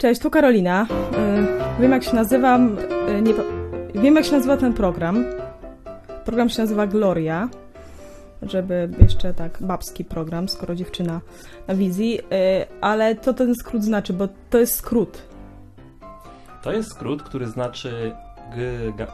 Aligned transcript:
Cześć, 0.00 0.20
tu 0.20 0.30
Karolina. 0.30 0.86
Y, 1.78 1.82
wiem 1.82 1.92
jak 1.92 2.04
się 2.04 2.14
nazywam, 2.14 2.76
y, 3.08 3.22
nie, 3.22 3.34
wiem 3.94 4.16
jak 4.16 4.24
się 4.24 4.32
nazywa 4.32 4.56
ten 4.56 4.72
program. 4.72 5.24
Program 6.24 6.48
się 6.48 6.62
nazywa 6.62 6.86
Gloria, 6.86 7.48
żeby 8.42 8.88
jeszcze 9.02 9.34
tak 9.34 9.58
babski 9.60 10.04
program, 10.04 10.48
skoro 10.48 10.74
dziewczyna 10.74 11.20
na 11.68 11.74
wizji, 11.74 12.20
y, 12.20 12.24
ale 12.80 13.16
co 13.16 13.34
ten 13.34 13.54
skrót 13.54 13.84
znaczy, 13.84 14.12
bo 14.12 14.28
to 14.50 14.58
jest 14.58 14.74
skrót. 14.74 15.22
To 16.62 16.72
jest 16.72 16.90
skrót, 16.90 17.22
który 17.22 17.46
znaczy 17.46 18.12
g... 18.56 18.92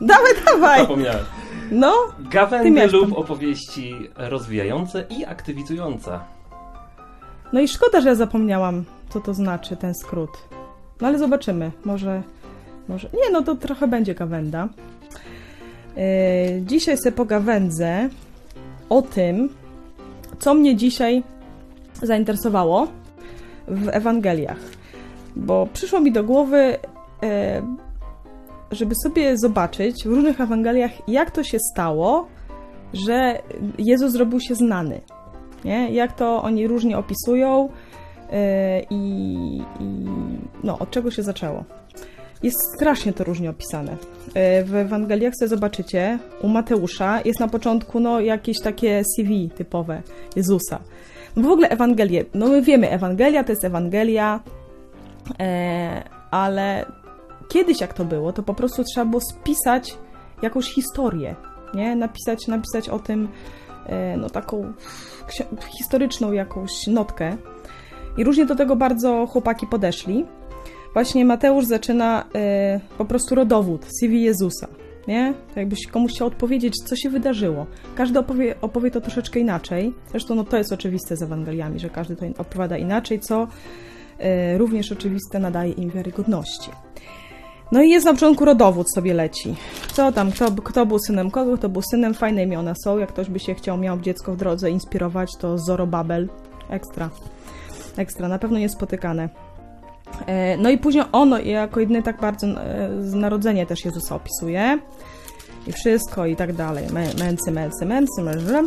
Dawaj, 0.00 0.32
dawaj! 0.46 0.80
zapomniałem. 0.80 1.24
No, 1.70 1.94
Gawędy 2.18 2.86
lub 2.86 3.18
opowieści 3.18 3.94
rozwijające 4.16 5.04
i 5.10 5.24
aktywizujące. 5.24 6.20
No 7.56 7.62
i 7.62 7.68
szkoda, 7.68 8.00
że 8.00 8.08
ja 8.08 8.14
zapomniałam, 8.14 8.84
co 9.08 9.20
to 9.20 9.34
znaczy 9.34 9.76
ten 9.76 9.94
skrót. 9.94 10.30
No 11.00 11.08
ale 11.08 11.18
zobaczymy, 11.18 11.70
może, 11.84 12.22
może... 12.88 13.08
Nie, 13.12 13.30
no 13.32 13.42
to 13.42 13.54
trochę 13.54 13.88
będzie 13.88 14.14
gawęda. 14.14 14.68
Yy, 15.96 16.02
dzisiaj 16.62 16.98
sobie 16.98 17.12
pogawędzę 17.12 18.08
o 18.88 19.02
tym, 19.02 19.48
co 20.38 20.54
mnie 20.54 20.76
dzisiaj 20.76 21.22
zainteresowało 22.02 22.88
w 23.68 23.88
Ewangeliach. 23.88 24.60
Bo 25.36 25.68
przyszło 25.72 26.00
mi 26.00 26.12
do 26.12 26.24
głowy, 26.24 26.76
e, 27.22 27.62
żeby 28.70 28.94
sobie 29.02 29.38
zobaczyć 29.38 30.04
w 30.04 30.06
różnych 30.06 30.40
Ewangeliach, 30.40 31.08
jak 31.08 31.30
to 31.30 31.44
się 31.44 31.58
stało, 31.72 32.26
że 32.92 33.42
Jezus 33.78 34.12
zrobił 34.12 34.40
się 34.40 34.54
znany. 34.54 35.00
Nie? 35.64 35.90
Jak 35.90 36.12
to 36.12 36.42
oni 36.42 36.66
różnie 36.66 36.98
opisują 36.98 37.68
e, 38.32 38.80
i, 38.90 39.34
i 39.80 40.06
no, 40.64 40.78
od 40.78 40.90
czego 40.90 41.10
się 41.10 41.22
zaczęło. 41.22 41.64
Jest 42.42 42.58
strasznie 42.76 43.12
to 43.12 43.24
różnie 43.24 43.50
opisane. 43.50 43.96
E, 44.34 44.64
W 44.64 44.74
Ewangeliach 44.74 45.34
sobie 45.36 45.48
zobaczycie, 45.48 46.18
u 46.42 46.48
Mateusza 46.48 47.20
jest 47.24 47.40
na 47.40 47.48
początku 47.48 48.00
no, 48.00 48.20
jakieś 48.20 48.60
takie 48.60 49.02
CV 49.16 49.50
typowe 49.50 50.02
Jezusa. 50.36 50.78
No 51.36 51.48
w 51.48 51.52
ogóle 51.52 51.68
Ewangelie, 51.68 52.24
no 52.34 52.48
my 52.48 52.62
wiemy, 52.62 52.90
Ewangelia 52.90 53.44
to 53.44 53.52
jest 53.52 53.64
Ewangelia, 53.64 54.40
e, 55.40 56.02
ale 56.30 56.86
kiedyś 57.48 57.80
jak 57.80 57.94
to 57.94 58.04
było, 58.04 58.32
to 58.32 58.42
po 58.42 58.54
prostu 58.54 58.84
trzeba 58.84 59.06
było 59.06 59.20
spisać 59.20 59.98
jakąś 60.42 60.74
historię, 60.74 61.34
nie? 61.74 61.96
Napisać, 61.96 62.46
napisać 62.46 62.88
o 62.88 62.98
tym 62.98 63.28
e, 63.86 64.16
no 64.16 64.30
taką 64.30 64.72
historyczną 65.78 66.32
jakąś 66.32 66.86
notkę. 66.86 67.36
I 68.16 68.24
różnie 68.24 68.46
do 68.46 68.56
tego 68.56 68.76
bardzo 68.76 69.26
chłopaki 69.26 69.66
podeszli. 69.66 70.24
Właśnie 70.92 71.24
Mateusz 71.24 71.64
zaczyna 71.64 72.24
e, 72.34 72.80
po 72.98 73.04
prostu 73.04 73.34
rodowód, 73.34 73.86
CV 74.00 74.22
Jezusa, 74.22 74.68
nie? 75.08 75.34
Tak 75.48 75.56
Jakbyś 75.56 75.86
komuś 75.86 76.12
chciał 76.12 76.26
odpowiedzieć, 76.26 76.74
co 76.84 76.96
się 76.96 77.10
wydarzyło. 77.10 77.66
Każdy 77.94 78.18
opowie, 78.18 78.54
opowie 78.60 78.90
to 78.90 79.00
troszeczkę 79.00 79.40
inaczej. 79.40 79.94
Zresztą 80.10 80.34
no, 80.34 80.44
to 80.44 80.56
jest 80.56 80.72
oczywiste 80.72 81.16
z 81.16 81.22
Ewangeliami, 81.22 81.78
że 81.78 81.90
każdy 81.90 82.16
to 82.16 82.26
opowiada 82.38 82.76
inaczej, 82.76 83.20
co 83.20 83.48
e, 84.18 84.58
również 84.58 84.92
oczywiste 84.92 85.38
nadaje 85.38 85.72
im 85.72 85.90
wiarygodności. 85.90 86.70
No 87.72 87.82
i 87.82 87.90
jest 87.90 88.06
na 88.06 88.12
początku 88.14 88.44
rodowód 88.44 88.86
sobie 88.94 89.14
leci. 89.14 89.56
Co 89.92 90.12
tam, 90.12 90.32
kto, 90.32 90.52
kto 90.52 90.86
był 90.86 90.98
synem 90.98 91.30
kogo, 91.30 91.56
kto 91.56 91.68
był 91.68 91.82
synem, 91.82 92.14
fajne 92.14 92.42
imiona 92.42 92.74
są. 92.84 92.98
Jak 92.98 93.08
ktoś 93.08 93.30
by 93.30 93.38
się 93.38 93.54
chciał, 93.54 93.78
miał 93.78 93.98
dziecko 94.00 94.32
w 94.32 94.36
drodze 94.36 94.70
inspirować, 94.70 95.30
to 95.40 95.58
Zorobabel. 95.58 96.28
Ekstra. 96.70 97.10
Ekstra, 97.96 98.28
na 98.28 98.38
pewno 98.38 98.58
niespotykane. 98.58 99.28
E, 100.26 100.56
No 100.56 100.70
i 100.70 100.78
później 100.78 101.04
ono 101.12 101.38
jako 101.38 101.80
jedyny 101.80 102.02
tak 102.02 102.20
bardzo 102.20 102.46
e, 102.46 102.54
z 103.02 103.14
narodzenia 103.14 103.66
też 103.66 103.84
Jezusa 103.84 104.14
opisuje. 104.14 104.78
I 105.66 105.72
wszystko 105.72 106.26
i 106.26 106.36
tak 106.36 106.52
dalej. 106.52 106.86
Mę- 106.86 107.18
Męcy, 107.18 107.50
męcy, 107.50 107.86
męcy, 107.86 108.22
męży. 108.22 108.62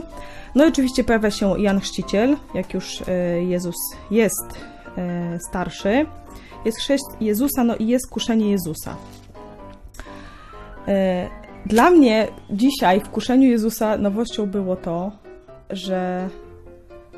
No 0.56 0.66
i 0.66 0.68
oczywiście 0.68 1.04
pojawia 1.04 1.32
się 1.32 1.62
Jan 1.62 1.80
Chrzciciel, 1.80 2.38
jak 2.54 2.74
już 2.74 3.02
e, 3.08 3.44
Jezus 3.44 3.76
jest 4.12 4.46
starszy. 5.50 6.06
Jest 6.66 6.78
chrzest 6.78 7.22
Jezusa, 7.22 7.64
no 7.64 7.76
i 7.76 7.88
jest 7.88 8.10
kuszenie 8.10 8.52
Jezusa. 8.52 8.96
E, 10.88 11.30
Dla 11.66 11.90
mnie 11.90 12.28
dzisiaj 12.50 13.00
w 13.00 13.10
kuszeniu 13.10 13.50
Jezusa 13.50 13.98
nowością 13.98 14.46
było 14.46 14.76
to, 14.76 15.12
że 15.70 16.30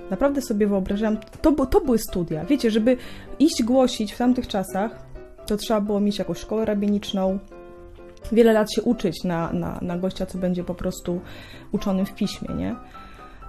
naprawdę 0.09 0.41
sobie 0.41 0.67
wyobrażam, 0.67 1.17
to, 1.41 1.65
to 1.65 1.81
były 1.81 1.97
studia. 1.97 2.45
Wiecie, 2.45 2.71
żeby 2.71 2.97
iść 3.39 3.63
głosić 3.63 4.13
w 4.13 4.17
tamtych 4.17 4.47
czasach, 4.47 5.05
to 5.45 5.57
trzeba 5.57 5.81
było 5.81 5.99
mieć 5.99 6.19
jakąś 6.19 6.37
szkołę 6.37 6.65
rabiniczną, 6.65 7.39
wiele 8.31 8.53
lat 8.53 8.73
się 8.73 8.81
uczyć 8.81 9.23
na, 9.23 9.53
na, 9.53 9.79
na 9.81 9.97
gościa, 9.97 10.25
co 10.25 10.37
będzie 10.37 10.63
po 10.63 10.75
prostu 10.75 11.21
uczonym 11.71 12.05
w 12.05 12.13
piśmie, 12.13 12.55
nie? 12.55 12.75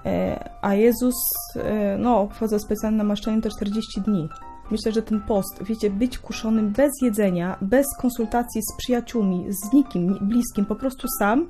E, 0.07 0.49
A 0.63 0.75
Jezus, 0.75 1.15
e, 1.57 1.97
no, 1.99 2.29
wchodzę 2.29 2.59
specjalne 2.59 2.99
namaszczenie 2.99 3.43
to 3.43 3.51
40 3.51 4.01
dni. 4.01 4.29
Myślę, 4.73 4.93
że 4.93 5.03
ten 5.03 5.21
post, 5.21 5.63
wiecie, 5.65 5.91
być 5.91 6.19
kuszonym 6.19 6.71
bez 6.71 6.91
jedzenia, 7.03 7.57
bez 7.61 7.87
konsultacji 8.01 8.61
z 8.63 8.77
przyjaciółmi, 8.77 9.47
z 9.49 9.73
nikim 9.73 10.11
ni- 10.11 10.21
bliskim, 10.21 10.65
po 10.65 10.77
prostu 10.77 11.09
sam 11.19 11.49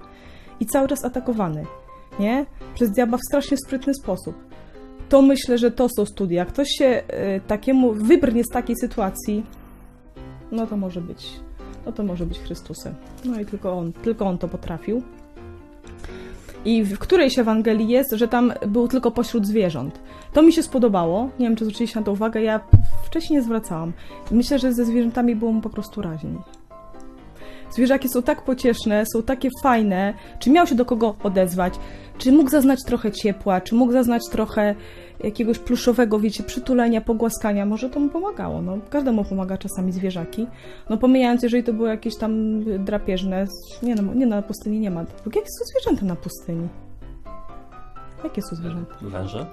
i 0.60 0.66
cały 0.66 0.88
czas 0.88 1.04
atakowany, 1.04 1.66
nie? 2.18 2.46
Przez 2.74 2.90
diabła 2.90 3.18
w 3.18 3.20
strasznie 3.28 3.56
sprytny 3.66 3.94
sposób. 3.94 4.34
To 5.08 5.22
myślę, 5.22 5.58
że 5.58 5.70
to 5.70 5.88
są 5.96 6.04
studia. 6.06 6.44
Ktoś 6.44 6.68
się 6.78 6.84
e, 6.86 7.40
takiemu 7.40 7.92
wybrnie 7.92 8.44
z 8.44 8.48
takiej 8.48 8.76
sytuacji, 8.76 9.46
no 10.52 10.66
to 10.66 10.76
może 10.76 11.00
być, 11.00 11.40
no 11.86 11.92
to 11.92 12.02
może 12.02 12.26
być 12.26 12.38
Chrystusem. 12.38 12.94
No 13.24 13.40
i 13.40 13.46
tylko 13.46 13.72
on, 13.72 13.92
tylko 13.92 14.26
on 14.26 14.38
to 14.38 14.48
potrafił. 14.48 15.02
I 16.64 16.84
w 16.84 16.98
którejś 16.98 17.38
Ewangelii 17.38 17.88
jest, 17.88 18.10
że 18.12 18.28
tam 18.28 18.52
był 18.66 18.88
tylko 18.88 19.10
pośród 19.10 19.46
zwierząt. 19.46 20.00
To 20.32 20.42
mi 20.42 20.52
się 20.52 20.62
spodobało. 20.62 21.28
Nie 21.38 21.46
wiem, 21.48 21.56
czy 21.56 21.64
zwróciliście 21.64 22.00
na 22.00 22.06
to 22.06 22.12
uwagę. 22.12 22.42
Ja 22.42 22.60
wcześniej 23.12 23.38
nie 23.38 23.42
zwracałam. 23.42 23.92
Myślę, 24.30 24.58
że 24.58 24.72
ze 24.72 24.84
zwierzętami 24.84 25.36
było 25.36 25.52
mu 25.52 25.60
po 25.60 25.70
prostu 25.70 26.02
raźniej. 26.02 26.38
Zwierzaki 27.70 28.08
są 28.08 28.22
tak 28.22 28.44
pocieszne, 28.44 29.04
są 29.12 29.22
takie 29.22 29.48
fajne. 29.62 30.14
Czy 30.38 30.50
miał 30.50 30.66
się 30.66 30.74
do 30.74 30.84
kogo 30.84 31.16
odezwać? 31.22 31.74
Czy 32.18 32.32
mógł 32.32 32.50
zaznać 32.50 32.78
trochę 32.86 33.12
ciepła? 33.12 33.60
Czy 33.60 33.74
mógł 33.74 33.92
zaznać 33.92 34.22
trochę 34.30 34.74
jakiegoś 35.24 35.58
pluszowego, 35.58 36.20
wiecie, 36.20 36.42
przytulenia, 36.42 37.00
pogłaskania? 37.00 37.66
Może 37.66 37.90
to 37.90 38.00
mu 38.00 38.08
pomagało. 38.08 38.62
No, 38.62 38.78
każdemu 38.90 39.24
pomaga 39.24 39.58
czasami 39.58 39.92
zwierzaki. 39.92 40.46
No 40.90 40.96
pomijając, 40.98 41.42
jeżeli 41.42 41.64
to 41.64 41.72
były 41.72 41.88
jakieś 41.88 42.16
tam 42.16 42.62
drapieżne. 42.84 43.46
Nie 43.82 43.94
no, 43.94 44.14
nie, 44.14 44.26
na 44.26 44.42
pustyni 44.42 44.80
nie 44.80 44.90
ma. 44.90 45.00
Jakie 45.26 45.40
są 45.40 45.64
zwierzęta 45.64 46.06
na 46.06 46.16
pustyni? 46.16 46.68
Jakie 48.24 48.42
są 48.42 48.56
zwierzęta? 48.56 48.94
Węże? 49.02 49.46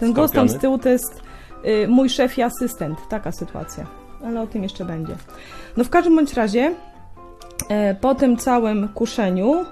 Ten 0.00 0.12
głos 0.12 0.30
tam 0.30 0.48
z 0.48 0.58
tyłu 0.58 0.78
to 0.78 0.88
jest 0.88 1.22
y, 1.64 1.88
mój 1.88 2.08
szef 2.08 2.38
i 2.38 2.42
asystent. 2.42 2.98
Taka 3.08 3.32
sytuacja. 3.32 3.86
Ale 4.24 4.40
o 4.40 4.46
tym 4.46 4.62
jeszcze 4.62 4.84
będzie. 4.84 5.16
No 5.76 5.84
w 5.84 5.90
każdym 5.90 6.16
bądź 6.16 6.34
razie, 6.34 6.74
e, 7.68 7.94
po 7.94 8.14
tym 8.14 8.36
całym 8.36 8.88
kuszeniu, 8.88 9.64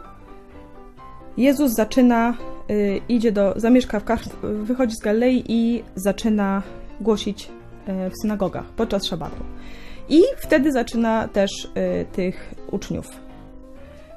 Jezus 1.36 1.72
zaczyna, 1.72 2.34
y, 2.70 3.00
idzie 3.08 3.32
do, 3.32 3.54
zamieszka 3.56 4.00
w 4.00 4.04
Kar- 4.04 4.28
wychodzi 4.42 4.96
z 4.96 5.00
Galilei 5.00 5.44
i 5.48 5.84
zaczyna 5.94 6.62
głosić 7.00 7.50
e, 7.86 8.10
w 8.10 8.12
synagogach 8.22 8.64
podczas 8.64 9.06
szabatu. 9.06 9.42
I 10.08 10.22
wtedy 10.36 10.72
zaczyna 10.72 11.28
też 11.28 11.50
y, 11.64 12.06
tych 12.12 12.54
uczniów 12.70 13.06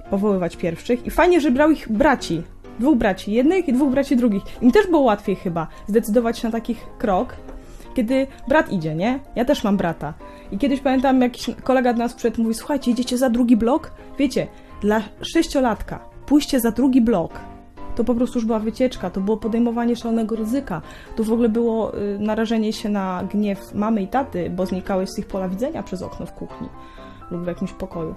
powoływać 0.10 0.56
pierwszych. 0.56 1.06
I 1.06 1.10
fajnie, 1.10 1.42
że 1.42 1.52
brał 1.52 1.72
ich 1.72 1.92
braci. 1.92 2.44
Dwóch 2.80 2.98
braci 2.98 3.32
jednych 3.32 3.68
i 3.68 3.74
dwóch 3.74 3.92
braci 3.92 4.18
drugich. 4.18 4.44
Im 4.62 4.72
też 4.72 4.88
było 4.88 5.02
łatwiej 5.02 5.36
chyba 5.36 5.68
zdecydować 5.88 6.40
się 6.40 6.48
na 6.48 6.52
taki 6.52 6.76
krok, 6.98 7.36
kiedy 7.94 8.28
brat 8.48 8.72
idzie, 8.72 8.96
nie? 8.96 9.20
Ja 9.36 9.46
też 9.46 9.64
mam 9.64 9.78
brata. 9.78 10.14
I 10.52 10.58
kiedyś 10.58 10.80
pamiętam, 10.80 11.22
jakiś 11.22 11.50
kolega 11.64 11.94
do 11.94 12.00
nas 12.00 12.14
przyszedł 12.14 12.42
mówi, 12.42 12.56
słuchajcie, 12.56 12.92
idziecie 12.92 13.18
za 13.18 13.30
drugi 13.30 13.58
blok? 13.58 13.92
Wiecie, 14.20 14.48
dla 14.82 15.02
sześciolatka 15.22 16.00
pójście 16.26 16.60
za 16.60 16.72
drugi 16.72 17.02
blok 17.02 17.40
to 17.96 18.04
po 18.04 18.16
prostu 18.16 18.38
już 18.38 18.46
była 18.46 18.60
wycieczka, 18.60 19.10
to 19.10 19.22
było 19.22 19.38
podejmowanie 19.38 19.96
szalonego 19.96 20.36
ryzyka. 20.36 20.82
To 21.16 21.24
w 21.24 21.32
ogóle 21.32 21.50
było 21.50 21.98
y, 21.98 22.20
narażenie 22.20 22.74
się 22.74 22.90
na 22.90 23.24
gniew 23.32 23.74
mamy 23.74 24.02
i 24.02 24.08
taty, 24.08 24.50
bo 24.50 24.66
znikałeś 24.66 25.10
z 25.10 25.20
ich 25.20 25.28
pola 25.28 25.50
widzenia 25.50 25.84
przez 25.84 26.02
okno 26.02 26.26
w 26.26 26.34
kuchni 26.34 26.70
lub 27.32 27.44
w 27.44 27.48
jakimś 27.48 27.72
pokoju. 27.72 28.16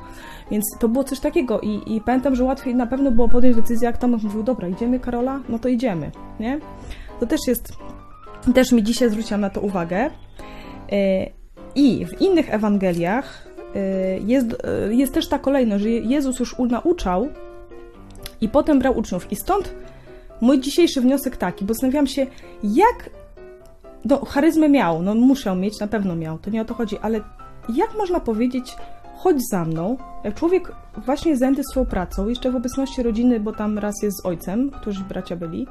Więc 0.50 0.64
to 0.80 0.88
było 0.88 1.04
coś 1.04 1.20
takiego 1.20 1.60
i, 1.60 1.96
i 1.96 2.00
pamiętam, 2.00 2.34
że 2.34 2.44
łatwiej 2.44 2.74
na 2.74 2.86
pewno 2.86 3.10
było 3.10 3.28
podjąć 3.28 3.56
decyzję, 3.56 3.86
jak 3.86 3.98
Tomek 3.98 4.22
mówił, 4.22 4.42
dobra, 4.42 4.68
idziemy 4.68 5.00
Karola? 5.00 5.40
No 5.48 5.58
to 5.58 5.68
idziemy, 5.68 6.10
nie? 6.40 6.60
To 7.20 7.26
też 7.26 7.40
jest, 7.48 7.72
też 8.54 8.72
mi 8.72 8.82
dzisiaj 8.82 9.10
zwróciłam 9.10 9.40
na 9.40 9.50
to 9.50 9.60
uwagę. 9.60 10.10
E, 10.92 11.26
I 11.74 12.06
w 12.06 12.20
innych 12.20 12.54
Ewangeliach 12.54 13.48
e, 13.74 13.80
jest, 14.18 14.46
e, 14.64 14.94
jest 14.94 15.14
też 15.14 15.28
ta 15.28 15.38
kolejność, 15.38 15.84
że 15.84 15.90
Jezus 15.90 16.38
już 16.40 16.56
nauczał 16.58 17.28
i 18.40 18.48
potem 18.48 18.78
brał 18.78 18.98
uczniów. 18.98 19.32
I 19.32 19.36
stąd 19.36 19.74
mój 20.40 20.60
dzisiejszy 20.60 21.00
wniosek 21.00 21.36
taki, 21.36 21.64
bo 21.64 21.74
zastanawiam 21.74 22.06
się, 22.06 22.26
jak 22.62 23.10
no, 24.04 24.24
charyzmę 24.24 24.68
miał, 24.68 25.02
no 25.02 25.14
musiał 25.14 25.56
mieć, 25.56 25.80
na 25.80 25.86
pewno 25.86 26.16
miał, 26.16 26.38
to 26.38 26.50
nie 26.50 26.62
o 26.62 26.64
to 26.64 26.74
chodzi, 26.74 26.98
ale 26.98 27.20
jak 27.74 27.94
można 27.98 28.20
powiedzieć, 28.20 28.76
chodź 29.18 29.36
za 29.50 29.64
mną, 29.64 29.96
jak 30.24 30.34
człowiek 30.34 30.72
właśnie 30.96 31.36
zajęty 31.36 31.62
swoją 31.70 31.86
pracą, 31.86 32.28
jeszcze 32.28 32.50
w 32.50 32.56
obecności 32.56 33.02
rodziny, 33.02 33.40
bo 33.40 33.52
tam 33.52 33.78
raz 33.78 33.94
jest 34.02 34.16
z 34.22 34.26
ojcem, 34.26 34.70
którzy 34.70 35.04
bracia 35.04 35.36
byli, 35.36 35.66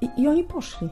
i, 0.00 0.08
i 0.16 0.28
oni 0.28 0.44
poszli. 0.44 0.88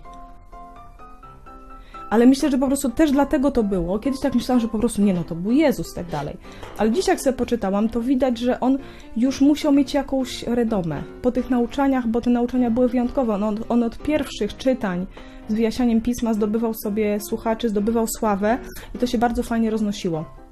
Ale 2.10 2.26
myślę, 2.26 2.50
że 2.50 2.58
po 2.58 2.66
prostu 2.66 2.90
też 2.90 3.12
dlatego 3.12 3.50
to 3.50 3.62
było. 3.62 3.98
Kiedyś 3.98 4.20
tak 4.20 4.34
myślałam, 4.34 4.60
że 4.60 4.68
po 4.68 4.78
prostu 4.78 5.02
nie, 5.02 5.14
no 5.14 5.24
to 5.24 5.34
był 5.34 5.52
Jezus 5.52 5.94
tak 5.94 6.06
dalej. 6.06 6.36
Ale 6.78 6.90
dziś 6.90 7.08
jak 7.08 7.20
sobie 7.20 7.36
poczytałam, 7.36 7.88
to 7.88 8.00
widać, 8.00 8.38
że 8.38 8.60
on 8.60 8.78
już 9.16 9.40
musiał 9.40 9.72
mieć 9.72 9.94
jakąś 9.94 10.42
redomę 10.42 11.02
po 11.22 11.32
tych 11.32 11.50
nauczaniach, 11.50 12.06
bo 12.06 12.20
te 12.20 12.30
nauczania 12.30 12.70
były 12.70 12.88
wyjątkowe. 12.88 13.34
On, 13.34 13.58
on 13.68 13.82
od 13.82 13.98
pierwszych 13.98 14.56
czytań 14.56 15.06
z 15.48 15.54
wyjaśnianiem 15.54 16.00
pisma 16.00 16.34
zdobywał 16.34 16.74
sobie 16.74 17.20
słuchaczy, 17.20 17.68
zdobywał 17.68 18.06
sławę 18.18 18.58
i 18.94 18.98
to 18.98 19.06
się 19.06 19.18
bardzo 19.18 19.42
fajnie 19.42 19.70
roznosiło. 19.70 20.47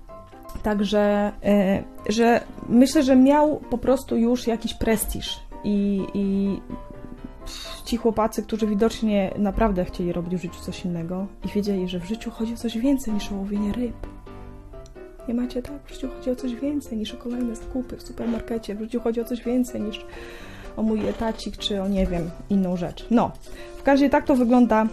Także, 0.67 1.33
e, 1.45 1.83
że 2.09 2.41
myślę, 2.69 3.03
że 3.03 3.17
miał 3.17 3.57
po 3.71 3.79
prostu 3.79 4.17
już 4.17 4.47
jakiś 4.47 4.75
prestiż 4.75 5.41
i, 5.65 6.07
i 6.15 6.57
ci 7.85 7.97
chłopacy, 7.97 8.43
którzy 8.43 8.67
widocznie 8.67 9.35
naprawdę 9.39 9.85
chcieli 9.85 10.13
robić 10.13 10.37
w 10.37 10.43
życiu 10.43 10.61
coś 10.61 10.85
innego 10.85 11.27
i 11.45 11.49
wiedzieli, 11.49 11.89
że 11.89 12.01
w 12.01 12.05
życiu 12.05 12.31
chodzi 12.31 12.55
o 12.55 12.57
coś 12.57 12.79
więcej 12.79 13.15
niż 13.15 13.33
o 13.33 13.35
łowienie 13.35 13.73
ryb. 13.73 14.07
Nie 15.29 15.35
macie 15.35 15.63
tak? 15.63 15.83
W 15.85 15.95
życiu 15.95 16.09
chodzi 16.09 16.31
o 16.31 16.37
coś 16.37 16.55
więcej 16.55 16.99
niż 16.99 17.15
o 17.15 17.17
kolejne 17.17 17.57
zakupy 17.57 17.97
w 17.97 18.03
supermarkecie. 18.03 18.75
W 18.75 18.81
życiu 18.81 19.01
chodzi 19.01 19.21
o 19.21 19.25
coś 19.25 19.45
więcej 19.45 19.81
niż 19.81 20.07
o 20.77 20.83
mój 20.83 21.09
etacik, 21.09 21.57
czy 21.57 21.83
o 21.83 21.89
nie 21.89 22.07
wiem, 22.07 22.31
inną 22.51 22.77
rzecz. 22.77 23.07
No, 23.11 23.31
w 23.77 23.83
każdym 23.83 24.05
razie 24.05 24.11
tak 24.11 24.27
to 24.27 24.37
wygląda 24.37 24.87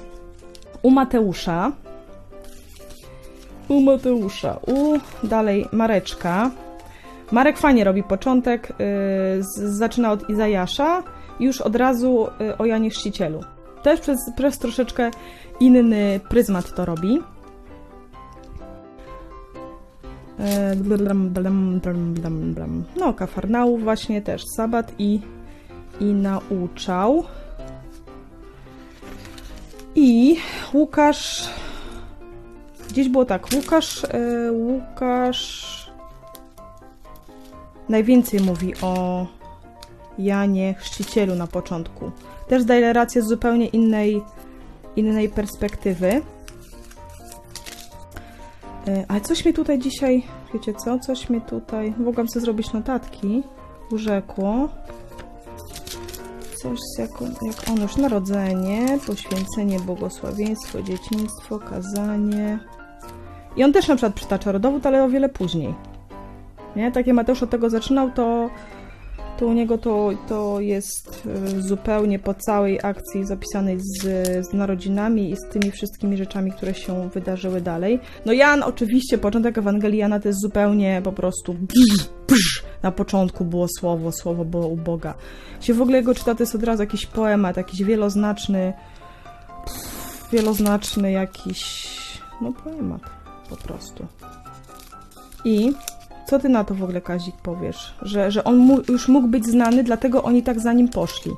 u 0.83 0.91
Mateusza. 0.91 1.71
U 3.67 3.81
Mateusza. 3.81 4.59
U 4.67 4.99
dalej 5.27 5.65
Mareczka. 5.71 6.51
Marek 7.31 7.57
fajnie 7.57 7.83
robi 7.83 8.03
początek. 8.03 8.73
Yy, 8.79 9.43
zaczyna 9.71 10.11
od 10.11 10.29
Izajasza 10.29 11.03
już 11.39 11.61
od 11.61 11.75
razu 11.75 12.27
yy, 12.39 12.57
o 12.57 12.65
Janie 12.65 12.89
Chrzcicielu. 12.89 13.39
Też 13.83 13.99
przez, 13.99 14.19
przez 14.37 14.59
troszeczkę 14.59 15.11
inny 15.59 16.19
pryzmat 16.29 16.75
to 16.75 16.85
robi. 16.85 17.19
E. 20.39 20.75
No, 22.95 23.13
Kafarnału 23.13 23.77
właśnie 23.77 24.21
też 24.21 24.43
sabat 24.55 24.91
i, 24.99 25.19
i 25.99 26.05
nauczał. 26.05 27.23
I 29.95 30.37
Łukasz. 30.73 31.49
Gdzieś 32.93 33.09
było 33.09 33.25
tak. 33.25 33.47
Łukasz. 33.55 34.03
E, 34.03 34.51
Łukasz. 34.51 35.91
Najwięcej 37.89 38.39
mówi 38.39 38.73
o 38.81 39.25
Janie 40.17 40.73
Chrzcicielu 40.73 41.35
na 41.35 41.47
początku. 41.47 42.11
Też 42.47 42.65
daje 42.65 42.93
rację 42.93 43.21
z 43.21 43.27
zupełnie 43.27 43.67
innej, 43.67 44.21
innej 44.95 45.29
perspektywy. 45.29 46.21
E, 48.87 49.05
Ale 49.07 49.21
coś 49.21 49.45
mi 49.45 49.53
tutaj 49.53 49.79
dzisiaj, 49.79 50.23
wiecie 50.53 50.73
co, 50.73 50.99
coś 50.99 51.29
mi 51.29 51.41
tutaj, 51.41 51.93
mogłam 51.97 52.27
sobie 52.29 52.41
zrobić 52.45 52.73
notatki, 52.73 53.43
urzekło. 53.91 54.69
Coś 56.55 56.79
jak, 56.97 57.11
jak 57.21 57.69
on 57.69 57.81
już 57.81 57.95
narodzenie, 57.95 58.99
poświęcenie, 59.07 59.79
błogosławieństwo, 59.79 60.81
dzieciństwo, 60.81 61.59
kazanie. 61.59 62.59
I 63.55 63.63
on 63.63 63.73
też 63.73 63.87
na 63.87 63.95
przykład 63.95 64.13
przytacza 64.13 64.51
rodowód, 64.51 64.85
ale 64.85 65.03
o 65.03 65.09
wiele 65.09 65.29
później. 65.29 65.73
Nie? 66.75 66.91
Tak 66.91 67.07
jak 67.07 67.15
Mateusz 67.15 67.43
od 67.43 67.49
tego 67.49 67.69
zaczynał, 67.69 68.11
to, 68.11 68.49
to 69.37 69.45
u 69.45 69.53
niego 69.53 69.77
to, 69.77 70.09
to 70.27 70.59
jest 70.59 71.27
e, 71.55 71.61
zupełnie 71.61 72.19
po 72.19 72.33
całej 72.33 72.79
akcji 72.83 73.25
zapisanej 73.25 73.77
z, 73.79 74.01
z 74.49 74.53
narodzinami 74.53 75.31
i 75.31 75.35
z 75.35 75.49
tymi 75.51 75.71
wszystkimi 75.71 76.17
rzeczami, 76.17 76.51
które 76.51 76.73
się 76.73 77.09
wydarzyły 77.09 77.61
dalej. 77.61 77.99
No 78.25 78.33
Jan, 78.33 78.63
oczywiście, 78.63 79.17
początek 79.17 79.57
Ewangelii 79.57 79.99
Jana 79.99 80.19
to 80.19 80.27
jest 80.27 80.41
zupełnie 80.41 81.01
po 81.03 81.11
prostu 81.11 81.53
brz, 81.53 82.09
brz. 82.27 82.63
na 82.83 82.91
początku 82.91 83.45
było 83.45 83.67
słowo, 83.79 84.11
słowo 84.11 84.45
było 84.45 84.67
u 84.67 84.77
Boga. 84.77 85.13
Się 85.61 85.73
w 85.73 85.81
ogóle 85.81 85.97
jego 85.97 86.15
czyta, 86.15 86.35
to 86.35 86.43
jest 86.43 86.55
od 86.55 86.63
razu 86.63 86.83
jakiś 86.83 87.05
poemat, 87.05 87.57
jakiś 87.57 87.83
wieloznaczny, 87.83 88.73
pff, 89.65 90.29
wieloznaczny 90.31 91.11
jakiś, 91.11 91.89
no 92.41 92.53
poemat 92.63 93.22
po 93.57 93.67
prostu. 93.67 94.05
I 95.45 95.73
co 96.29 96.39
ty 96.39 96.49
na 96.49 96.63
to 96.63 96.75
w 96.75 96.83
ogóle, 96.83 97.01
Kazik, 97.01 97.35
powiesz? 97.35 97.93
Że, 98.01 98.31
że 98.31 98.43
on 98.43 98.57
mu, 98.57 98.79
już 98.89 99.07
mógł 99.07 99.27
być 99.27 99.45
znany, 99.45 99.83
dlatego 99.83 100.23
oni 100.23 100.43
tak 100.43 100.59
za 100.59 100.73
nim 100.73 100.87
poszli. 100.89 101.31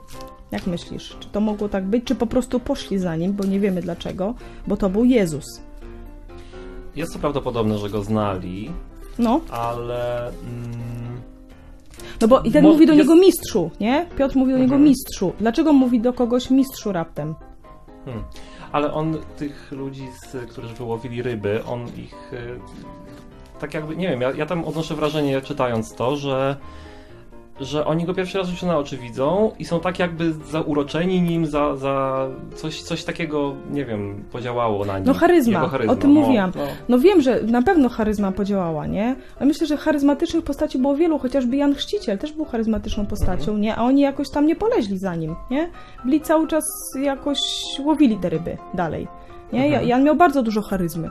Jak 0.51 0.67
myślisz? 0.67 1.17
Czy 1.19 1.29
to 1.29 1.41
mogło 1.41 1.69
tak 1.69 1.85
być, 1.85 2.03
czy 2.03 2.15
po 2.15 2.27
prostu 2.27 2.59
poszli 2.59 2.99
za 2.99 3.15
nim, 3.15 3.33
bo 3.33 3.43
nie 3.45 3.59
wiemy 3.59 3.81
dlaczego, 3.81 4.33
bo 4.67 4.77
to 4.77 4.89
był 4.89 5.05
Jezus. 5.05 5.45
Jest 6.95 7.13
to 7.13 7.19
prawdopodobne, 7.19 7.77
że 7.77 7.89
go 7.89 8.03
znali, 8.03 8.71
No, 9.19 9.41
ale 9.51 10.27
mm, 10.27 11.21
no 12.21 12.27
bo 12.27 12.39
i 12.41 12.51
ten 12.51 12.63
mówi 12.63 12.85
do 12.85 12.93
jest- 12.93 13.09
niego 13.09 13.21
mistrzu, 13.21 13.71
nie? 13.79 14.05
Piotr 14.17 14.35
mówi 14.37 14.51
do 14.51 14.57
niego 14.57 14.75
Mhm. 14.75 14.83
mistrzu. 14.83 15.33
Dlaczego 15.39 15.73
mówi 15.73 15.99
do 16.01 16.13
kogoś 16.13 16.49
mistrzu 16.49 16.91
raptem? 16.91 17.35
Hmm. 18.05 18.23
Ale 18.71 18.93
on 18.93 19.17
tych 19.37 19.71
ludzi, 19.71 20.07
z, 20.11 20.51
którzy 20.51 20.73
wyłowili 20.73 21.21
ryby, 21.21 21.63
on 21.65 21.87
ich. 21.97 22.33
y, 22.33 22.59
Tak 23.59 23.73
jakby, 23.73 23.95
nie 23.95 24.09
wiem, 24.09 24.21
ja, 24.21 24.31
ja 24.31 24.45
tam 24.45 24.65
odnoszę 24.65 24.95
wrażenie 24.95 25.41
czytając 25.41 25.95
to, 25.95 26.15
że. 26.15 26.55
Że 27.59 27.85
oni 27.85 28.05
go 28.05 28.13
pierwszy 28.13 28.37
raz 28.37 28.47
w 28.47 28.51
życiu 28.51 28.65
na 28.65 28.77
oczy 28.77 28.97
widzą 28.97 29.51
i 29.59 29.65
są 29.65 29.79
tak 29.79 29.99
jakby 29.99 30.33
zauroczeni 30.33 31.21
nim, 31.21 31.45
za, 31.45 31.75
za 31.75 32.27
coś, 32.55 32.81
coś 32.81 33.03
takiego, 33.03 33.53
nie 33.71 33.85
wiem, 33.85 34.23
podziałało 34.31 34.85
na 34.85 34.97
nim. 34.99 35.07
No 35.07 35.13
charyzma, 35.13 35.67
charyzma. 35.69 35.93
o 35.93 35.95
tym 35.95 36.13
no, 36.13 36.21
mówiłam. 36.21 36.51
No, 36.55 36.61
No 36.89 36.99
wiem, 36.99 37.21
że 37.21 37.41
na 37.43 37.61
pewno 37.61 37.89
charyzma 37.89 38.31
podziałała, 38.31 38.87
nie? 38.87 39.15
Ale 39.39 39.45
myślę, 39.45 39.67
że 39.67 39.77
charyzmatycznych 39.77 40.43
postaci 40.43 40.77
było 40.77 40.95
wielu, 40.95 41.19
chociażby 41.19 41.57
Jan 41.57 41.75
Chrzciciel 41.75 42.17
też 42.17 42.33
był 42.33 42.45
charyzmatyczną 42.45 43.05
postacią, 43.05 43.41
Mhm. 43.41 43.61
nie? 43.61 43.75
A 43.75 43.83
oni 43.83 44.01
jakoś 44.01 44.29
tam 44.29 44.47
nie 44.47 44.55
poleźli 44.55 44.97
za 44.97 45.15
nim, 45.15 45.35
nie? 45.51 45.69
Byli 46.05 46.21
cały 46.21 46.47
czas 46.47 46.63
jakoś 47.01 47.39
łowili 47.79 48.17
te 48.17 48.29
ryby 48.29 48.57
dalej, 48.73 49.07
nie? 49.53 49.65
Mhm. 49.65 49.87
Jan 49.87 50.03
miał 50.03 50.15
bardzo 50.15 50.43
dużo 50.43 50.61
charyzmy. 50.61 51.09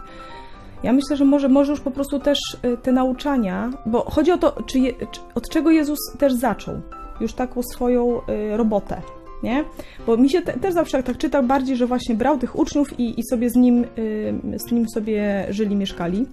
Ja 0.85 0.93
myślę, 0.93 1.17
że 1.17 1.25
może, 1.25 1.49
może 1.49 1.73
już 1.73 1.81
po 1.81 1.91
prostu 1.91 2.19
też 2.19 2.39
y, 2.65 2.77
te 2.77 2.93
nauczania, 2.93 3.71
bo 3.87 4.11
chodzi 4.11 4.33
o 4.33 4.39
to, 4.39 4.63
czy 4.63 4.79
je, 4.79 4.93
czy, 4.93 5.21
od 5.35 5.49
czego 5.49 5.71
Jezus 5.71 5.99
też 6.19 6.33
zaczął 6.33 6.75
już 7.21 7.33
taką 7.33 7.63
swoją 7.63 8.21
y, 8.29 8.57
robotę, 8.57 9.03
nie? 9.43 9.65
Bo 10.07 10.17
mi 10.17 10.31
się 10.31 10.43
te, 10.43 10.53
też 10.53 10.75
zawsze 10.75 11.03
tak 11.03 11.19
czytał 11.19 11.43
bardziej, 11.43 11.77
że 11.77 11.87
właśnie 11.87 12.15
brał 12.15 12.39
tych 12.39 12.59
uczniów 12.59 13.01
i, 13.01 13.21
i 13.21 13.23
sobie 13.31 13.51
z 13.51 13.57
nim, 13.57 13.85
y, 13.99 14.59
z 14.67 14.73
nim 14.73 14.89
sobie 14.89 15.47
żyli, 15.51 15.77
mieszkali, 15.77 16.27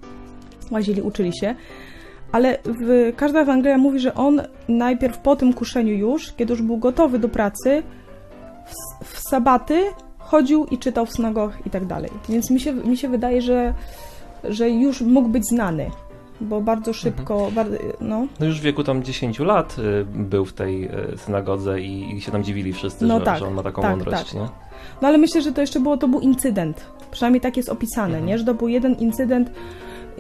łazili, 0.72 1.02
uczyli 1.02 1.38
się. 1.38 1.56
Ale 2.32 2.58
w, 2.66 3.14
każda 3.16 3.42
Ewangelia 3.42 3.78
mówi, 3.78 4.00
że 4.00 4.14
on 4.14 4.42
najpierw 4.68 5.18
po 5.18 5.36
tym 5.36 5.54
kuszeniu 5.54 5.94
już, 5.94 6.34
kiedy 6.34 6.54
już 6.54 6.62
był 6.62 6.78
gotowy 6.78 7.20
do 7.20 7.30
pracy, 7.30 7.84
w, 8.66 9.06
w 9.06 9.20
sabaty 9.20 9.84
chodził 10.18 10.66
i 10.66 10.78
czytał 10.78 11.06
w 11.06 11.12
synagogach 11.12 11.66
i 11.66 11.70
tak 11.70 11.86
dalej. 11.86 12.12
Więc 12.30 12.50
mi 12.52 12.60
się, 12.60 12.74
mi 12.74 12.98
się 12.98 13.10
wydaje, 13.10 13.42
że, 13.42 13.74
że 14.50 14.70
już 14.70 15.02
mógł 15.02 15.30
być 15.30 15.46
znany, 15.46 15.90
bo 16.42 16.62
bardzo 16.62 16.94
szybko, 16.94 17.52
bardzo, 17.56 17.78
no, 18.02 18.28
no 18.40 18.46
już 18.46 18.60
w 18.60 18.64
wieku 18.64 18.84
tam 18.84 19.04
10 19.04 19.40
lat 19.40 19.76
y, 19.80 20.06
był 20.06 20.46
w 20.46 20.54
tej 20.54 20.86
y, 20.86 21.18
synagodze 21.18 21.82
i, 21.82 22.16
i 22.16 22.22
się 22.22 22.32
tam 22.32 22.44
dziwili 22.44 22.74
wszyscy, 22.74 23.06
No 23.06 23.20
że, 23.20 23.26
tak, 23.26 23.40
że 23.40 23.48
on 23.48 23.54
ma 23.54 23.64
taką 23.64 23.82
tak, 23.82 23.92
mądrość, 23.92 24.24
tak. 24.24 24.34
nie? 24.34 24.48
No 25.02 25.08
ale 25.08 25.18
myślę, 25.18 25.42
że 25.42 25.52
to 25.52 25.62
jeszcze 25.62 25.80
było, 25.80 25.98
to 25.98 26.08
był 26.08 26.20
incydent. 26.20 26.86
Przynajmniej 27.12 27.42
tak 27.42 27.58
jest 27.58 27.70
opisane, 27.70 28.08
Mhm. 28.08 28.26
nie? 28.26 28.38
Że 28.38 28.46
to 28.46 28.54
był 28.54 28.68
jeden 28.68 28.94
incydent 28.96 29.52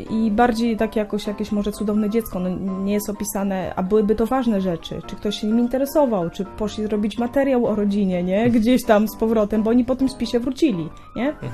i 0.09 0.31
bardziej 0.31 0.77
tak 0.77 0.95
jakoś 0.95 1.27
jakieś 1.27 1.51
może 1.51 1.71
cudowne 1.71 2.09
dziecko, 2.09 2.39
no 2.39 2.49
nie 2.83 2.93
jest 2.93 3.09
opisane, 3.09 3.73
a 3.75 3.83
byłyby 3.83 4.15
to 4.15 4.25
ważne 4.25 4.61
rzeczy, 4.61 5.01
czy 5.07 5.15
ktoś 5.15 5.39
się 5.39 5.47
nim 5.47 5.59
interesował, 5.59 6.29
czy 6.29 6.45
poszli 6.45 6.83
zrobić 6.83 7.17
materiał 7.17 7.65
o 7.65 7.75
rodzinie, 7.75 8.23
nie? 8.23 8.49
Gdzieś 8.49 8.83
tam 8.83 9.07
z 9.07 9.15
powrotem, 9.15 9.63
bo 9.63 9.69
oni 9.69 9.85
po 9.85 9.95
tym 9.95 10.09
spisie 10.09 10.39
wrócili, 10.39 10.89
nie? 11.15 11.29
Mhm. 11.29 11.51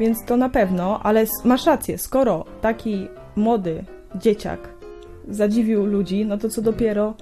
Więc 0.00 0.24
to 0.24 0.36
na 0.36 0.48
pewno, 0.48 1.00
ale 1.02 1.26
masz 1.44 1.66
rację, 1.66 1.98
skoro 1.98 2.44
taki 2.60 3.08
młody 3.36 3.84
dzieciak 4.14 4.68
zadziwił 5.28 5.86
ludzi, 5.86 6.26
no 6.26 6.38
to 6.38 6.48
co 6.48 6.62
dopiero 6.62 7.14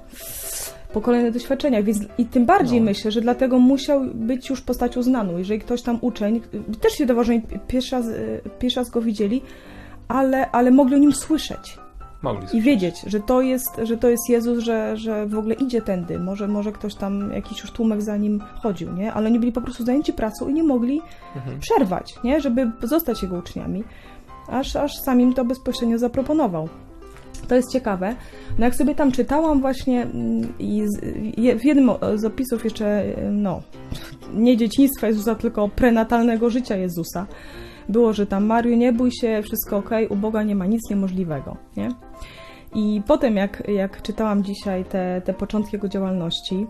po 0.93 1.01
kolejnych 1.01 1.33
doświadczeniach, 1.33 1.85
więc 1.85 1.99
i 2.19 2.25
tym 2.27 2.47
bardziej 2.47 2.81
No. 2.81 2.85
myślę, 2.85 3.11
że 3.11 3.21
dlatego 3.21 3.59
musiał 3.59 4.05
być 4.15 4.51
już 4.51 4.61
postacią 4.61 5.03
znaną. 5.03 5.39
Jeżeli 5.39 5.61
ktoś 5.61 5.83
tam 5.83 5.99
uczeń, 6.01 6.41
też 6.81 6.93
się 6.93 7.05
wydawało, 7.05 7.25
że 7.25 7.33
pierwszy 7.69 7.97
raz, 7.97 8.07
y, 8.07 8.41
pierwszy 8.59 8.81
raz 8.81 8.91
go 8.91 9.03
widzieli, 9.03 9.43
ale, 10.09 10.51
ale 10.51 10.71
mogli 10.71 10.95
o 10.95 10.99
nim 10.99 11.13
słyszeć. 11.13 11.79
Mogli 12.23 12.45
i 12.45 12.49
słyszeć. 12.49 12.65
wiedzieć, 12.67 13.01
że 13.07 13.21
to 13.21 13.41
jest, 13.41 13.81
że 13.83 13.97
to 13.97 14.09
jest 14.09 14.29
Jezus, 14.29 14.59
że, 14.59 14.97
że 14.97 15.27
w 15.27 15.39
ogóle 15.39 15.55
idzie 15.55 15.83
tędy. 15.83 16.19
Może, 16.19 16.49
może 16.49 16.73
ktoś 16.73 16.95
tam, 16.95 17.33
jakiś 17.33 17.61
już 17.61 17.71
tłumek 17.71 18.03
za 18.03 18.17
nim 18.17 18.41
chodził, 18.63 18.93
nie? 18.93 19.13
Ale 19.13 19.27
oni 19.27 19.39
byli 19.39 19.53
po 19.53 19.61
prostu 19.61 19.85
zajęci 19.85 20.13
pracą 20.13 20.49
i 20.49 20.53
nie 20.55 20.63
mogli 20.65 21.01
Mhm. 21.37 21.61
przerwać, 21.61 22.15
nie? 22.25 22.41
Żeby 22.41 22.71
zostać 22.83 23.23
jego 23.23 23.37
uczniami. 23.37 23.85
Aż, 24.49 24.77
aż 24.77 24.97
sam 24.97 25.21
im 25.21 25.35
to 25.35 25.45
bezpośrednio 25.45 25.99
zaproponował. 25.99 26.69
To 27.49 27.55
jest 27.55 27.73
ciekawe. 27.73 28.17
No 28.59 28.65
jak 28.65 28.75
sobie 28.75 28.95
tam 28.95 29.13
czytałam 29.13 29.61
właśnie 29.61 30.03
mm, 30.03 30.53
i 30.59 30.83
w 31.59 31.65
jednym 31.65 31.91
z 32.15 32.25
opisów 32.25 32.65
jeszcze, 32.65 33.05
no, 33.33 33.63
nie 34.35 34.57
dzieciństwa 34.57 35.07
Jezusa, 35.07 35.35
tylko 35.35 35.69
prenatalnego 35.69 36.51
życia 36.51 36.77
Jezusa, 36.77 37.27
było, 37.89 38.13
że 38.13 38.27
tam 38.27 38.47
Mariu, 38.47 38.77
nie 38.77 38.93
bój 38.93 39.11
się, 39.13 39.43
wszystko 39.43 39.77
ok, 39.77 39.91
u 40.11 40.17
Boga 40.17 40.43
nie 40.43 40.55
ma 40.55 40.67
nic 40.67 40.91
niemożliwego, 40.91 41.57
nie? 41.77 41.89
I 42.75 43.03
potem 43.07 43.37
jak, 43.37 43.69
jak 43.69 44.03
czytałam 44.03 44.45
dzisiaj 44.45 44.85
te, 44.85 45.23
te 45.25 45.35
początki 45.35 45.77
jego 45.77 45.89
działalności, 45.89 46.67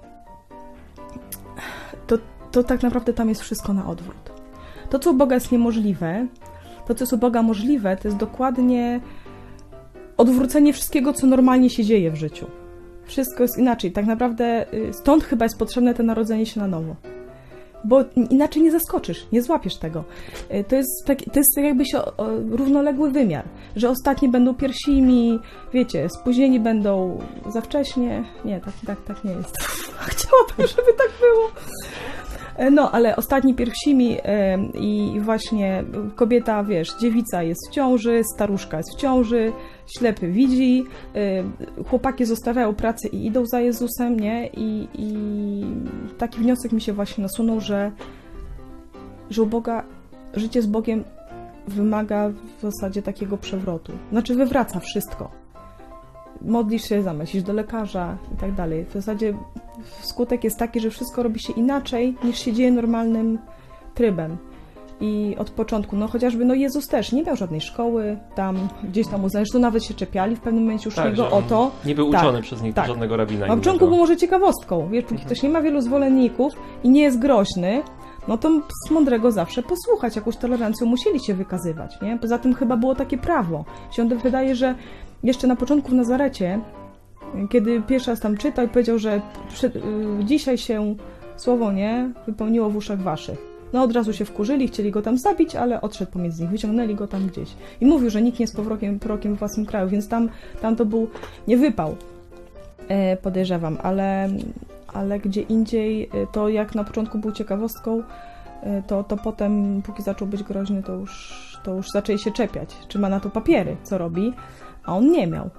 to, 2.06 2.18
to 2.52 2.62
tak 2.62 2.82
naprawdę 2.82 3.12
tam 3.12 3.28
jest 3.28 3.40
wszystko 3.40 3.72
na 3.72 3.86
odwrót. 3.86 4.32
To, 4.90 4.98
co 4.98 5.10
u 5.10 5.14
Boga 5.14 5.34
jest 5.34 5.52
niemożliwe, 5.52 6.26
to, 6.86 6.94
co 6.94 7.02
jest 7.02 7.12
u 7.12 7.18
Boga 7.18 7.42
możliwe, 7.42 7.96
to 7.96 8.08
jest 8.08 8.18
dokładnie 8.18 9.00
odwrócenie 10.16 10.72
wszystkiego, 10.72 11.12
co 11.12 11.26
normalnie 11.26 11.70
się 11.70 11.84
dzieje 11.84 12.10
w 12.10 12.16
życiu. 12.16 12.46
Wszystko 13.04 13.42
jest 13.42 13.58
inaczej. 13.58 13.92
Tak 13.92 14.06
naprawdę 14.06 14.74
y, 14.74 14.92
stąd 14.92 15.24
chyba 15.24 15.44
jest 15.44 15.58
potrzebne 15.58 15.94
to 15.94 16.02
narodzenie 16.02 16.46
się 16.46 16.60
na 16.60 16.66
nowo. 16.66 16.96
Bo 17.86 18.04
inaczej 18.30 18.62
nie 18.62 18.70
zaskoczysz, 18.70 19.26
nie 19.32 19.42
złapiesz 19.42 19.76
tego. 19.76 20.04
Y, 20.54 20.64
To 20.64 20.76
jest, 20.76 21.06
tak, 21.06 21.18
to 21.32 21.38
jest 21.38 21.50
tak 21.54 21.64
jakby 21.64 21.86
się 21.86 21.98
o, 21.98 22.16
o, 22.16 22.26
równoległy 22.50 23.10
wymiar, 23.10 23.44
że 23.76 23.90
ostatni 23.90 24.28
będą 24.28 24.54
pierwszymi, 24.54 25.38
wiecie, 25.72 26.08
spóźnieni 26.08 26.60
będą 26.60 27.18
za 27.52 27.60
wcześnie. 27.60 28.24
Nie, 28.44 28.60
tak, 28.60 28.74
tak, 28.86 29.04
tak 29.04 29.24
nie 29.24 29.32
jest. 29.32 29.56
Chciałabym, 30.10 30.66
żeby 30.76 30.92
tak 30.98 31.10
było. 31.20 31.50
E, 32.56 32.70
No, 32.70 32.90
ale 32.90 33.16
ostatni 33.16 33.54
pierwszymi 33.54 34.18
e, 34.24 34.58
i 34.74 35.20
właśnie 35.20 35.84
kobieta, 36.14 36.64
wiesz, 36.64 36.94
dziewica 37.00 37.42
jest 37.42 37.68
w 37.68 37.72
ciąży, 37.72 38.22
staruszka 38.34 38.76
jest 38.76 38.96
w 38.96 39.00
ciąży, 39.00 39.52
ślepy 39.98 40.28
widzi, 40.28 40.84
e, 41.14 41.84
chłopaki 41.84 42.24
zostawiają 42.24 42.74
pracę 42.74 43.08
i 43.08 43.26
idą 43.26 43.46
za 43.46 43.60
Jezusem, 43.60 44.20
nie? 44.20 44.46
I, 44.46 44.88
i 44.94 45.14
taki 46.18 46.38
wniosek 46.38 46.72
mi 46.72 46.80
się 46.80 46.92
właśnie 46.92 47.22
nasunął, 47.22 47.60
że, 47.60 47.92
że 49.30 49.42
u 49.42 49.46
Boga 49.46 49.84
życie 50.34 50.62
z 50.62 50.66
Bogiem 50.66 51.04
wymaga 51.68 52.28
w 52.28 52.62
zasadzie 52.62 53.02
takiego 53.02 53.38
przewrotu. 53.38 53.92
Znaczy 54.12 54.34
wywraca 54.34 54.80
wszystko. 54.80 55.45
Modlisz 56.42 56.88
się, 56.88 57.02
zamyślisz 57.02 57.42
do 57.42 57.52
lekarza 57.52 58.16
i 58.34 58.36
tak 58.36 58.52
dalej. 58.54 58.84
W 58.84 58.92
zasadzie 58.92 59.34
skutek 60.00 60.44
jest 60.44 60.58
taki, 60.58 60.80
że 60.80 60.90
wszystko 60.90 61.22
robi 61.22 61.40
się 61.40 61.52
inaczej 61.52 62.14
niż 62.24 62.38
się 62.38 62.52
dzieje 62.52 62.72
normalnym 62.72 63.38
trybem. 63.94 64.36
I 65.00 65.36
od 65.38 65.50
początku, 65.50 65.96
no 65.96 66.08
chociażby 66.08 66.44
no 66.44 66.54
Jezus 66.54 66.88
też 66.88 67.12
nie 67.12 67.22
miał 67.22 67.36
żadnej 67.36 67.60
szkoły, 67.60 68.18
tam 68.34 68.68
gdzieś 68.84 69.06
tam 69.08 69.24
uznali, 69.24 69.46
to 69.52 69.58
nawet 69.58 69.84
się 69.84 69.94
czepiali, 69.94 70.36
w 70.36 70.40
pewnym 70.40 70.62
momencie 70.64 70.88
uszli 70.88 71.02
Tak, 71.02 71.16
go 71.16 71.30
o 71.30 71.42
to. 71.42 71.70
Nie 71.84 71.94
był 71.94 72.12
Tak, 72.12 72.22
uczony 72.22 72.42
przez 72.42 72.62
nich 72.62 72.74
tak. 72.74 72.86
żadnego 72.86 73.16
rabina. 73.16 73.40
Na 73.46 73.56
początku 73.56 73.70
innego. 73.70 73.86
był 73.86 73.96
może 73.96 74.16
ciekawostką, 74.16 74.88
wiesz, 74.90 75.02
póki 75.04 75.14
Mhm. 75.14 75.26
ktoś 75.26 75.42
nie 75.42 75.48
ma 75.48 75.62
wielu 75.62 75.80
zwolenników 75.80 76.52
i 76.84 76.88
nie 76.90 77.02
jest 77.02 77.18
groźny, 77.18 77.82
no 78.28 78.38
to 78.38 78.50
z 78.86 78.90
mądrego 78.90 79.32
zawsze 79.32 79.62
posłuchać, 79.62 80.16
jakąś 80.16 80.36
tolerancją 80.36 80.86
musieli 80.86 81.20
się 81.24 81.34
wykazywać, 81.34 82.00
nie? 82.02 82.18
Poza 82.18 82.38
tym 82.38 82.54
chyba 82.54 82.76
było 82.76 82.94
takie 82.94 83.18
prawo. 83.18 83.64
Się 83.90 84.08
wydaje, 84.08 84.54
że 84.54 84.74
jeszcze 85.26 85.46
na 85.46 85.56
początku 85.56 85.90
w 85.90 85.94
Nazarecie, 85.94 86.60
kiedy 87.50 87.82
pierwszy 87.82 88.10
raz 88.10 88.20
tam 88.20 88.36
czytał 88.36 88.68
powiedział, 88.68 88.98
że 88.98 89.16
y, 89.64 90.24
dzisiaj 90.24 90.58
się 90.58 90.94
słowo 91.36 91.72
nie 91.72 92.10
wypełniło 92.26 92.70
w 92.70 92.76
uszach 92.76 93.02
waszych. 93.02 93.38
No 93.72 93.82
od 93.82 93.92
razu 93.92 94.12
się 94.12 94.24
wkurzyli, 94.24 94.68
chcieli 94.68 94.90
go 94.90 95.02
tam 95.02 95.18
zabić, 95.18 95.56
ale 95.56 95.80
odszedł 95.80 96.12
pomiędzy 96.12 96.42
nich, 96.42 96.50
wyciągnęli 96.50 96.94
go 96.94 97.06
tam 97.06 97.26
gdzieś. 97.26 97.48
I 97.80 97.86
mówił, 97.86 98.10
że 98.10 98.22
nikt 98.22 98.38
nie 98.38 98.42
jest 98.42 98.56
prorokiem, 98.56 98.98
prorokiem 98.98 99.36
w 99.36 99.38
własnym 99.38 99.66
kraju, 99.66 99.88
więc 99.88 100.08
tam, 100.08 100.28
tam 100.60 100.76
to 100.76 100.84
był 100.84 101.08
nie 101.48 101.56
wypał, 101.56 101.96
e, 102.88 103.16
podejrzewam, 103.16 103.78
ale, 103.82 104.28
ale 104.94 105.18
gdzie 105.18 105.42
indziej 105.42 106.04
e, 106.04 106.08
to 106.32 106.48
jak 106.48 106.74
na 106.74 106.84
początku 106.84 107.18
był 107.18 107.32
ciekawostką, 107.32 108.02
e, 108.62 108.82
to, 108.82 109.04
to 109.04 109.16
potem, 109.16 109.82
póki 109.82 110.02
zaczął 110.02 110.28
być 110.28 110.42
groźny, 110.42 110.82
to 110.82 110.94
już, 110.94 111.42
to 111.64 111.74
już 111.74 111.90
zaczęli 111.90 112.18
się 112.18 112.32
czepiać, 112.32 112.76
czy 112.88 112.98
ma 112.98 113.08
na 113.08 113.20
to 113.20 113.30
papiery, 113.30 113.76
co 113.82 113.98
robi, 113.98 114.32
a 114.86 114.96
on 114.96 115.10
nie 115.12 115.26
miał. 115.26 115.50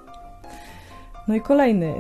No 1.27 1.35
i 1.35 1.41
kolejny. 1.41 1.93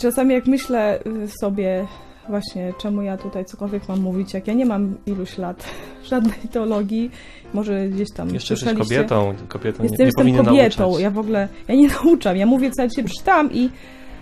Czasami 0.00 0.34
jak 0.34 0.46
myślę 0.46 0.98
sobie 1.40 1.86
właśnie, 2.28 2.72
czemu 2.78 3.02
ja 3.02 3.16
tutaj 3.16 3.44
cokolwiek 3.44 3.88
mam 3.88 4.00
mówić, 4.00 4.34
jak 4.34 4.46
ja 4.46 4.54
nie 4.54 4.66
mam 4.66 4.94
iluś 5.06 5.38
lat 5.38 5.64
żadnej 6.10 6.48
teologii, 6.52 7.10
może 7.54 7.88
gdzieś 7.88 8.08
tam 8.16 8.34
Jeszcze 8.34 8.54
jesteś 8.54 8.74
kobietą, 8.74 9.34
kobieta 9.48 9.82
nie, 9.82 9.88
nie 9.98 10.04
jestem 10.04 10.26
kobietą, 10.26 10.42
nauczać. 10.42 11.02
ja 11.02 11.10
w 11.10 11.18
ogóle, 11.18 11.48
ja 11.68 11.74
nie 11.74 11.88
nauczam, 12.04 12.36
ja 12.36 12.46
mówię, 12.46 12.70
co 12.70 12.82
ja 12.82 12.88
dzisiaj 12.88 13.04
przeczytałam 13.04 13.52
i 13.52 13.70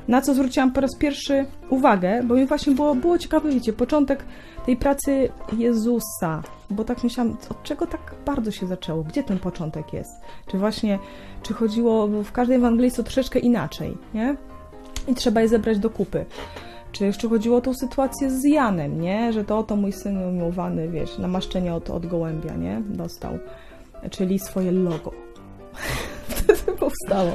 na 0.09 0.21
co 0.21 0.35
zwróciłam 0.35 0.73
po 0.73 0.81
raz 0.81 0.97
pierwszy 0.97 1.47
uwagę, 1.71 2.23
bo 2.25 2.35
mi 2.35 2.47
właśnie 2.47 2.75
było, 2.75 2.95
było 2.95 3.19
ciekawe, 3.19 3.51
wiecie, 3.51 3.73
początek 3.73 4.25
tej 4.67 4.77
pracy 4.77 5.29
Jezusa, 5.53 6.43
bo 6.71 6.85
tak 6.85 7.05
myślałam, 7.05 7.37
od 7.51 7.63
czego 7.63 7.87
tak 7.87 8.15
bardzo 8.27 8.51
się 8.51 8.67
zaczęło, 8.67 9.03
gdzie 9.03 9.23
ten 9.23 9.39
początek 9.39 9.93
jest, 9.93 10.11
czy 10.47 10.59
właśnie, 10.59 10.99
czy 11.43 11.55
chodziło, 11.55 12.09
w 12.09 12.33
każdej 12.33 12.57
Ewangelii 12.57 12.85
jest 12.85 12.97
to 12.97 13.03
troszeczkę 13.03 13.39
inaczej, 13.39 13.97
nie? 14.15 14.37
I 15.09 15.15
trzeba 15.15 15.41
je 15.41 15.49
zebrać 15.49 15.79
do 15.79 15.91
kupy. 15.91 16.27
Czy 16.93 17.05
jeszcze 17.05 17.29
chodziło 17.29 17.57
o 17.57 17.61
tą 17.61 17.75
sytuację 17.75 18.31
z 18.31 18.45
Janem, 18.45 19.01
nie? 19.01 19.33
Że 19.33 19.45
to 19.45 19.59
oto 19.59 19.77
mój 19.77 19.93
syn 19.93 20.17
umiłowany, 20.17 20.89
wiesz, 20.89 21.19
namaszczenie 21.19 21.75
od, 21.75 21.91
od 21.91 22.07
gołębia, 22.07 22.57
nie? 22.57 22.83
Dostał. 22.87 23.39
Czyli 24.11 24.39
swoje 24.39 24.73
logo. 24.73 25.13
Wtedy 26.29 26.73
powstało. 26.79 27.31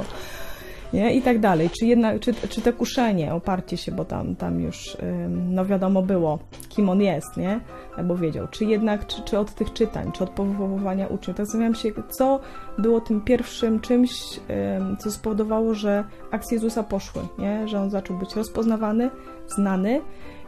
Nie? 0.94 1.14
I 1.14 1.22
tak 1.22 1.38
dalej. 1.38 1.70
Czy, 1.70 1.86
jednak, 1.86 2.20
czy, 2.20 2.34
czy 2.34 2.60
te 2.60 2.72
kuszenie, 2.72 3.34
oparcie 3.34 3.76
się, 3.76 3.92
bo 3.92 4.04
tam, 4.04 4.36
tam 4.36 4.60
już, 4.60 4.96
no 5.28 5.66
wiadomo 5.66 6.02
było, 6.02 6.38
kim 6.68 6.88
on 6.88 7.00
jest, 7.00 7.36
nie? 7.36 7.60
Albo 7.96 8.16
wiedział. 8.16 8.48
Czy 8.50 8.64
jednak, 8.64 9.06
czy, 9.06 9.22
czy 9.22 9.38
od 9.38 9.54
tych 9.54 9.72
czytań, 9.72 10.12
czy 10.12 10.24
od 10.24 10.30
powoływania 10.30 11.06
uczniów. 11.06 11.36
Tak 11.36 11.46
zastanawiam 11.46 11.74
się, 11.74 11.90
co 12.10 12.40
było 12.78 13.00
tym 13.00 13.20
pierwszym 13.20 13.80
czymś, 13.80 14.40
ym, 14.78 14.96
co 14.96 15.10
spowodowało, 15.10 15.74
że 15.74 16.04
akcje 16.30 16.56
Jezusa 16.56 16.82
poszły, 16.82 17.22
nie? 17.38 17.68
Że 17.68 17.80
on 17.80 17.90
zaczął 17.90 18.18
być 18.18 18.36
rozpoznawany, 18.36 19.10
znany 19.46 20.00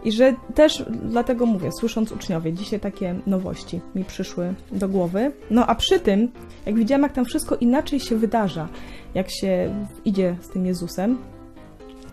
i 0.07 0.13
że 0.13 0.35
też 0.55 0.85
dlatego 1.03 1.47
mówię, 1.47 1.73
słysząc 1.73 2.13
uczniowie, 2.13 2.53
dzisiaj 2.53 2.81
takie 2.81 3.15
nowości 3.27 3.81
mi 3.95 4.05
przyszły 4.05 4.55
do 4.73 4.89
głowy. 4.89 5.33
No 5.51 5.67
a 5.67 5.75
przy 5.75 6.01
tym, 6.01 6.33
jak 6.67 6.75
widziałam, 6.75 7.03
jak 7.03 7.13
tam 7.13 7.25
wszystko 7.25 7.57
inaczej 7.57 8.01
się 8.01 8.17
wydarza, 8.17 8.69
jak 9.15 9.31
się 9.31 9.75
idzie 10.05 10.37
z 10.41 10.49
tym 10.49 10.67
Jezusem, 10.67 11.19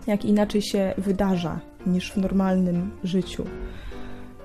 jak 0.06 0.24
inaczej 0.24 0.62
się 0.62 0.94
wydarza 0.98 1.60
niż 1.86 2.12
w 2.12 2.16
normalnym 2.16 2.90
życiu, 3.04 3.44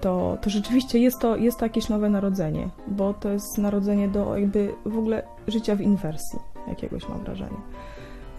to, 0.01 0.37
to 0.41 0.49
rzeczywiście 0.49 0.99
jest 0.99 1.19
to, 1.19 1.35
jest 1.35 1.59
to 1.59 1.65
jakieś 1.65 1.89
nowe 1.89 2.09
narodzenie, 2.09 2.69
bo 2.87 3.13
to 3.13 3.29
jest 3.29 3.57
narodzenie 3.57 4.07
do 4.07 4.37
jakby 4.37 4.73
w 4.85 4.97
ogóle 4.97 5.23
życia 5.47 5.75
w 5.75 5.81
inwersji 5.81 6.39
jakiegoś 6.67 7.09
mam 7.09 7.19
wrażenie. 7.19 7.57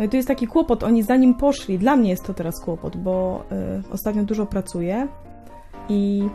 No 0.00 0.06
i 0.06 0.08
tu 0.08 0.16
jest 0.16 0.28
taki 0.28 0.46
kłopot, 0.46 0.82
oni 0.82 1.02
zanim 1.02 1.34
poszli, 1.34 1.78
dla 1.78 1.96
mnie 1.96 2.10
jest 2.10 2.26
to 2.26 2.34
teraz 2.34 2.60
kłopot, 2.60 2.96
bo 2.96 3.44
y, 3.88 3.92
ostatnio 3.92 4.22
dużo 4.22 4.46
pracuję 4.46 5.08
i 5.88 6.28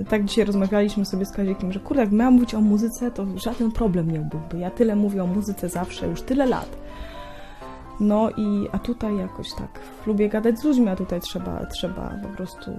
y, 0.00 0.04
tak 0.04 0.24
dzisiaj 0.24 0.44
rozmawialiśmy 0.44 1.04
sobie 1.04 1.24
z 1.24 1.32
Kazikiem, 1.32 1.72
że 1.72 1.80
kurde, 1.80 2.02
jak 2.02 2.12
miałam 2.12 2.34
mówić 2.34 2.54
o 2.54 2.60
muzyce, 2.60 3.10
to 3.10 3.26
żaden 3.36 3.72
problem 3.72 4.10
nie 4.10 4.18
byłby. 4.18 4.58
Ja 4.58 4.70
tyle 4.70 4.96
mówię 4.96 5.22
o 5.22 5.26
muzyce 5.26 5.68
zawsze, 5.68 6.06
już 6.08 6.22
tyle 6.22 6.46
lat. 6.46 6.76
No 8.00 8.30
i, 8.30 8.68
a 8.72 8.78
tutaj 8.78 9.16
jakoś 9.16 9.46
tak, 9.58 9.80
lubię 10.06 10.28
gadać 10.28 10.58
z 10.58 10.64
ludźmi, 10.64 10.88
a 10.88 10.96
tutaj 10.96 11.20
trzeba, 11.20 11.66
trzeba 11.66 12.14
po 12.22 12.28
prostu, 12.28 12.70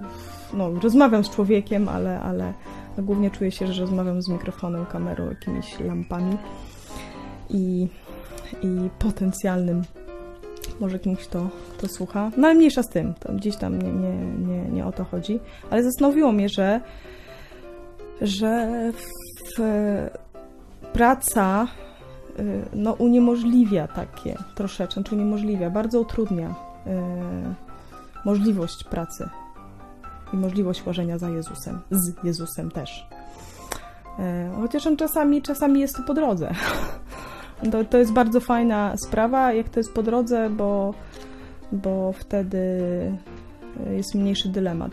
no 0.54 0.70
rozmawiam 0.70 1.24
z 1.24 1.30
człowiekiem, 1.30 1.88
ale, 1.88 2.20
ale 2.20 2.54
no, 2.96 3.02
głównie 3.02 3.30
czuję 3.30 3.50
się, 3.50 3.66
że 3.66 3.80
rozmawiam 3.80 4.22
z 4.22 4.28
mikrofonem, 4.28 4.86
kamerą, 4.86 5.28
jakimiś 5.28 5.80
lampami 5.80 6.36
i, 7.50 7.88
i 8.62 8.90
potencjalnym 8.98 9.82
może 10.80 10.98
kimś 10.98 11.26
to, 11.26 11.48
to 11.80 11.88
słucha. 11.88 12.30
No 12.36 12.48
ale 12.48 12.56
mniejsza 12.56 12.82
z 12.82 12.88
tym, 12.88 13.14
to 13.14 13.32
gdzieś 13.32 13.56
tam 13.56 13.82
nie, 13.82 13.92
nie, 13.92 14.12
nie, 14.46 14.70
nie 14.70 14.86
o 14.86 14.92
to 14.92 15.04
chodzi. 15.04 15.40
Ale 15.70 15.82
zastanowiło 15.82 16.32
mnie, 16.32 16.48
że, 16.48 16.80
że 18.20 18.68
w, 18.92 19.60
praca 20.92 21.66
y, 22.38 22.62
no, 22.72 22.92
uniemożliwia 22.92 23.88
takie 23.88 24.36
troszeczkę, 24.54 25.04
czy 25.04 25.14
uniemożliwia, 25.14 25.70
bardzo 25.70 26.00
utrudnia 26.00 26.48
y, 26.48 26.54
możliwość 28.24 28.84
pracy 28.84 29.28
i 30.32 30.36
możliwość 30.36 30.86
łożenia 30.86 31.18
za 31.18 31.28
Jezusem, 31.28 31.80
z 31.90 32.24
Jezusem 32.24 32.70
też. 32.70 33.08
Y, 34.18 34.56
Chociaż 34.60 34.86
on 34.86 34.96
czasami, 34.96 35.42
czasami 35.42 35.80
jest 35.80 35.96
to 35.96 36.02
po 36.02 36.14
drodze. 36.14 36.54
To, 37.72 37.84
to 37.84 37.98
jest 37.98 38.12
bardzo 38.12 38.40
fajna 38.40 38.96
sprawa, 38.96 39.52
jak 39.52 39.68
to 39.68 39.80
jest 39.80 39.92
po 39.92 40.02
drodze, 40.02 40.50
bo, 40.50 40.94
bo 41.72 42.12
wtedy 42.12 42.58
jest 43.90 44.14
mniejszy 44.14 44.48
dylemat. 44.48 44.92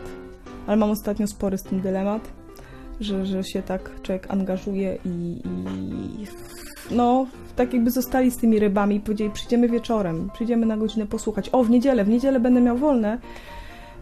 Ale 0.66 0.76
mam 0.76 0.90
ostatnio 0.90 1.26
spory 1.26 1.58
z 1.58 1.62
tym 1.62 1.80
dylemat, 1.80 2.22
że, 3.00 3.26
że 3.26 3.44
się 3.44 3.62
tak 3.62 4.02
człowiek 4.02 4.30
angażuje 4.30 4.98
i, 5.04 5.42
i 5.44 6.26
no, 6.90 7.26
tak 7.56 7.72
jakby 7.74 7.90
zostali 7.90 8.30
z 8.30 8.36
tymi 8.36 8.58
rybami 8.58 8.96
i 8.96 9.00
powiedzieli, 9.00 9.30
przyjdziemy 9.30 9.68
wieczorem, 9.68 10.30
przyjdziemy 10.34 10.66
na 10.66 10.76
godzinę 10.76 11.06
posłuchać. 11.06 11.48
O, 11.52 11.64
w 11.64 11.70
niedzielę, 11.70 12.04
w 12.04 12.08
niedzielę 12.08 12.40
będę 12.40 12.60
miał 12.60 12.76
wolne, 12.76 13.18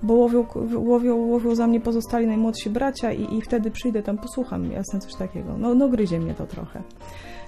bo 0.03 0.15
łowią, 0.15 0.47
łowią, 0.75 1.17
łowią 1.17 1.55
za 1.55 1.67
mnie 1.67 1.81
pozostali 1.81 2.27
najmłodsi 2.27 2.71
bracia 2.71 3.13
i, 3.13 3.35
i 3.35 3.43
wtedy 3.43 3.71
przyjdę 3.71 4.03
tam, 4.03 4.19
posłucham, 4.19 4.73
jasne, 4.73 5.01
coś 5.01 5.15
takiego. 5.15 5.59
No, 5.59 5.75
no 5.75 5.89
gryzie 5.89 6.19
mnie 6.21 6.35
to 6.35 6.47
trochę. 6.47 6.83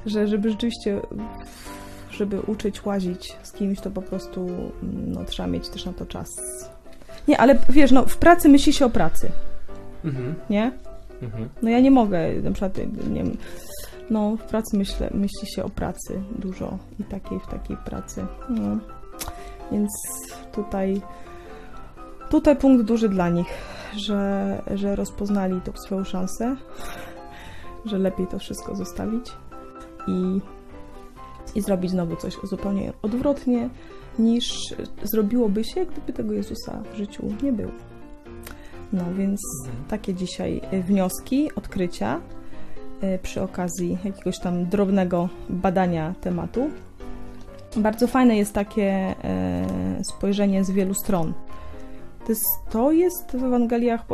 Że, 0.09 0.29
żeby 0.29 0.51
rzeczywiście, 0.51 1.01
żeby 2.11 2.41
uczyć 2.41 2.85
łazić 2.87 3.37
z 3.43 3.53
kimś, 3.53 3.81
to 3.81 3.91
po 3.91 4.03
prostu 4.03 4.47
no, 4.83 5.25
trzeba 5.25 5.47
mieć 5.49 5.69
też 5.69 5.85
na 5.85 5.93
to 5.93 6.07
czas. 6.07 6.29
Nie, 7.29 7.41
ale 7.41 7.59
wiesz, 7.69 7.91
no 7.93 8.07
w 8.07 8.17
pracy 8.17 8.49
myśli 8.49 8.73
się 8.73 8.87
o 8.87 8.91
pracy, 8.91 9.31
Mhm. 10.05 10.35
nie? 10.51 10.73
Mhm. 11.23 11.49
No 11.63 11.71
ja 11.71 11.81
nie 11.81 11.91
mogę, 11.91 12.35
na 12.43 12.51
przykład, 12.51 12.77
nie 13.11 13.25
wiem, 13.25 13.37
no 14.11 14.37
w 14.37 14.43
pracy 14.43 14.77
myślę, 14.77 15.11
myśli 15.15 15.49
się 15.55 15.65
o 15.65 15.69
pracy 15.69 16.21
dużo 16.39 16.79
i 17.01 17.05
takiej, 17.05 17.41
w 17.41 17.47
takiej 17.47 17.77
pracy. 17.77 18.27
No. 18.49 18.79
Więc 19.73 19.91
tutaj, 20.53 21.03
tutaj 22.31 22.57
punkt 22.57 22.85
duży 22.85 23.09
dla 23.09 23.29
nich, 23.29 23.47
że, 23.97 24.63
że 24.75 24.97
rozpoznali 24.97 25.61
tą 25.61 25.73
swoją 25.77 26.05
szansę, 26.05 26.57
że 27.85 27.99
lepiej 27.99 28.27
to 28.27 28.39
wszystko 28.39 28.77
zostawić 28.77 29.33
i, 30.09 30.41
i 31.59 31.63
zrobić 31.63 31.91
znowu 31.91 32.17
coś 32.17 32.37
zupełnie 32.43 32.93
odwrotnie 33.03 33.71
niż 34.19 34.75
zrobiłoby 35.03 35.65
się, 35.65 35.87
gdyby 35.87 36.13
tego 36.13 36.33
Jezusa 36.33 36.83
w 36.93 36.97
życiu 36.97 37.23
nie 37.43 37.53
było. 37.53 37.73
No 38.93 39.05
więc 39.19 39.41
takie 39.89 40.15
dzisiaj 40.15 40.61
y, 40.73 40.83
wnioski, 40.83 41.55
odkrycia 41.55 42.21
y, 43.03 43.19
przy 43.23 43.43
okazji 43.43 43.99
jakiegoś 44.05 44.39
tam 44.39 44.67
drobnego 44.67 45.29
badania 45.49 46.15
tematu. 46.21 46.71
Bardzo 47.77 48.07
fajne 48.07 48.37
jest 48.37 48.53
takie 48.53 48.85
e, 48.85 50.05
spojrzenie 50.05 50.65
z 50.65 50.71
wielu 50.71 50.95
stron. 50.95 51.33
To 52.71 52.93
jest, 52.93 53.37
w 53.37 53.45
Ewangeliach, 53.45 54.05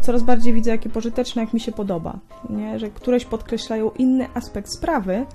coraz 0.00 0.22
bardziej 0.22 0.52
widzę, 0.52 0.70
jakie 0.70 0.90
pożyteczne, 0.90 1.42
jak 1.42 1.52
mi 1.52 1.60
się 1.60 1.72
podoba. 1.72 2.18
Nie? 2.50 2.78
Że 2.78 2.90
któreś 2.90 3.24
podkreślają 3.24 3.90
inny 3.90 4.26
aspekt 4.34 4.70
sprawy, 4.70 5.26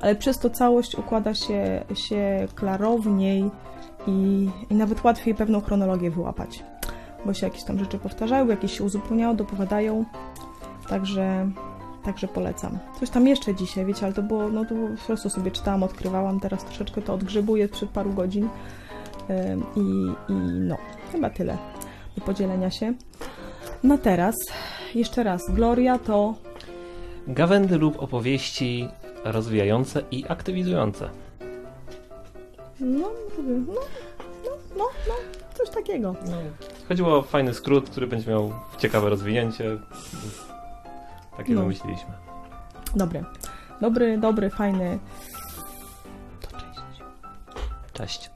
ale 0.00 0.16
przez 0.16 0.38
to 0.38 0.50
całość 0.50 0.94
układa 0.94 1.34
się, 1.34 1.84
się 1.94 2.48
klarowniej 2.54 3.50
i, 4.06 4.48
i 4.70 4.74
nawet 4.74 5.04
łatwiej 5.04 5.34
pewną 5.34 5.60
chronologię 5.60 6.10
wyłapać 6.10 6.64
bo 7.26 7.34
się 7.34 7.46
jakieś 7.46 7.64
tam 7.64 7.78
rzeczy 7.78 7.98
powtarzają, 7.98 8.46
jakieś 8.48 8.78
się 8.78 8.84
uzupełniają, 8.84 9.36
dopowiadają. 9.36 10.04
Także, 10.88 11.50
także 12.04 12.28
polecam. 12.28 12.78
Coś 13.00 13.10
tam 13.10 13.26
jeszcze 13.26 13.54
dzisiaj, 13.54 13.84
wiecie, 13.84 14.06
ale 14.06 14.14
to 14.14 14.22
było, 14.22 14.48
no 14.48 14.64
to 14.64 14.74
po 14.74 15.06
prostu 15.06 15.30
sobie 15.30 15.50
czytałam, 15.50 15.82
odkrywałam, 15.82 16.40
teraz 16.40 16.64
troszeczkę 16.64 17.02
to 17.02 17.14
odgrzebuję 17.14 17.68
przed 17.68 17.90
paru 17.90 18.12
godzin. 18.12 18.48
I, 19.76 19.80
I 20.32 20.32
no, 20.68 20.76
chyba 21.12 21.30
tyle 21.30 21.58
do 22.18 22.24
podzielenia 22.24 22.70
się. 22.70 22.94
No 23.82 23.98
teraz, 23.98 24.34
jeszcze 24.94 25.22
raz, 25.22 25.42
Gloria 25.50 25.98
to 25.98 26.34
Gawędy 27.28 27.78
lub 27.78 28.02
opowieści 28.02 28.88
rozwijające 29.24 30.02
i 30.10 30.24
aktywizujące. 30.28 31.08
no, 32.80 33.08
no, 33.38 33.72
no, 34.44 34.50
no, 34.76 34.84
no 35.08 35.14
coś 35.54 35.70
takiego. 35.70 36.14
No, 36.30 36.36
chodziło 36.88 37.18
o 37.18 37.22
fajny 37.22 37.54
skrót, 37.54 37.90
który 37.90 38.06
będzie 38.06 38.30
miał 38.30 38.52
ciekawe 38.78 39.10
rozwinięcie. 39.10 39.64
więc 39.64 40.40
Takie 41.36 41.52
No. 41.54 41.60
wymyśliliśmy. 41.60 42.10
Dobry, 42.96 43.24
dobry, 43.80 44.18
dobry, 44.18 44.50
fajny. 44.50 44.98
To 46.40 46.48
cześć. 46.58 47.00
Cześć. 47.92 48.30